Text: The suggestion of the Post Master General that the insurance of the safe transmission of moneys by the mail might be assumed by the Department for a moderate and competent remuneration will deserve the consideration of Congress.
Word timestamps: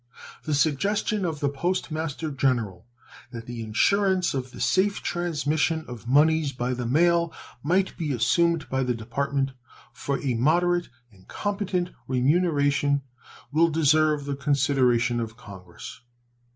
The 0.45 0.55
suggestion 0.55 1.25
of 1.25 1.41
the 1.41 1.47
Post 1.49 1.91
Master 1.91 2.31
General 2.31 2.87
that 3.29 3.45
the 3.45 3.61
insurance 3.61 4.33
of 4.33 4.49
the 4.49 4.59
safe 4.59 5.03
transmission 5.03 5.85
of 5.87 6.07
moneys 6.07 6.53
by 6.53 6.73
the 6.73 6.87
mail 6.87 7.31
might 7.61 7.95
be 7.99 8.11
assumed 8.11 8.67
by 8.67 8.81
the 8.81 8.95
Department 8.95 9.51
for 9.93 10.19
a 10.23 10.33
moderate 10.33 10.89
and 11.11 11.27
competent 11.27 11.91
remuneration 12.07 13.03
will 13.51 13.69
deserve 13.69 14.25
the 14.25 14.35
consideration 14.35 15.19
of 15.19 15.37
Congress. 15.37 16.01